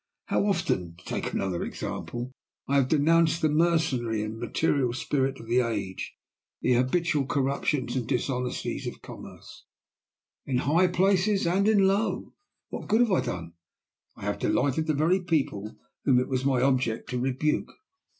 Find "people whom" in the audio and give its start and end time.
15.23-16.17